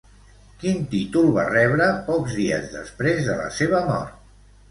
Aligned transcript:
Quin 0.61 0.79
títol 0.93 1.27
va 1.35 1.43
rebre 1.49 1.91
pocs 2.09 2.39
dies 2.39 2.65
després 2.79 3.23
de 3.27 3.35
la 3.43 3.51
seva 3.61 3.83
mort? 3.93 4.19